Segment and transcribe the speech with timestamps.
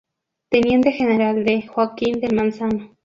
[0.49, 1.67] Teniente General D.
[1.67, 2.97] Joaquín del Manzano.